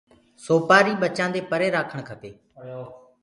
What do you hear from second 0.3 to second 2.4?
سوپآري ٻچآندي پري رآکڻ کپي۔